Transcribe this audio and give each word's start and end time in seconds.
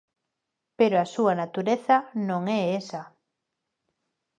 Pero 0.79 0.95
a 0.97 1.05
súa 1.13 1.33
natureza 1.41 1.97
non 2.29 2.41
é 2.59 2.61
esa. 2.81 3.01